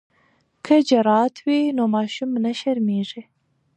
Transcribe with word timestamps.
که 0.65 0.75
جرات 0.89 1.35
وي 1.45 1.61
نو 1.77 1.83
ماشوم 1.95 2.31
نه 2.45 2.51
شرمیږي. 2.59 3.21